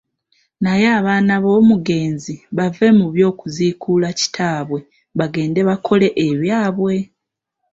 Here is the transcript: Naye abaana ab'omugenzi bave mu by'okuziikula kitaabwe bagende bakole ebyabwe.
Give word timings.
Naye 0.63 0.87
abaana 0.99 1.31
ab'omugenzi 1.37 2.35
bave 2.57 2.87
mu 2.99 3.05
by'okuziikula 3.13 4.07
kitaabwe 4.19 4.79
bagende 5.19 5.59
bakole 5.69 6.07
ebyabwe. 6.27 6.95